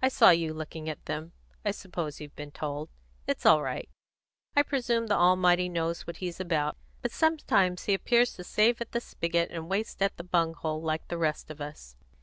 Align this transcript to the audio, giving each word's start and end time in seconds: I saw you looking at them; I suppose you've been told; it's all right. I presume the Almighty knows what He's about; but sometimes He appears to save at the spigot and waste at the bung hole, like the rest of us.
I 0.00 0.08
saw 0.08 0.30
you 0.30 0.54
looking 0.54 0.88
at 0.88 1.04
them; 1.04 1.32
I 1.62 1.70
suppose 1.70 2.18
you've 2.18 2.34
been 2.34 2.50
told; 2.50 2.88
it's 3.26 3.44
all 3.44 3.60
right. 3.62 3.90
I 4.56 4.62
presume 4.62 5.08
the 5.08 5.14
Almighty 5.16 5.68
knows 5.68 6.06
what 6.06 6.16
He's 6.16 6.40
about; 6.40 6.78
but 7.02 7.10
sometimes 7.12 7.84
He 7.84 7.92
appears 7.92 8.32
to 8.36 8.44
save 8.44 8.80
at 8.80 8.92
the 8.92 9.02
spigot 9.02 9.50
and 9.50 9.68
waste 9.68 10.00
at 10.00 10.16
the 10.16 10.24
bung 10.24 10.54
hole, 10.54 10.80
like 10.80 11.08
the 11.08 11.18
rest 11.18 11.50
of 11.50 11.60
us. 11.60 11.94